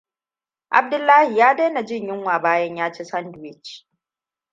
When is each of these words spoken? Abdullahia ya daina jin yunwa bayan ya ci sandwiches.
Abdullahia 0.69 1.35
ya 1.37 1.55
daina 1.57 1.83
jin 1.85 2.07
yunwa 2.07 2.39
bayan 2.41 2.75
ya 2.77 2.91
ci 2.91 3.05
sandwiches. 3.05 3.85